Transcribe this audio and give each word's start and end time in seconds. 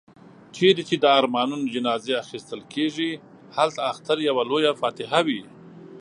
چيري 0.55 0.83
چي 0.89 0.95
د 0.99 1.05
ارمانونو 1.19 1.71
جنازې 1.75 2.13
اخيستل 2.23 2.61
کېږي، 2.73 3.11
هلته 3.57 3.79
اختر 3.91 4.17
يوه 4.27 4.43
لويه 4.49 4.71
فاتحه 4.81 5.19
وي. 5.27 5.41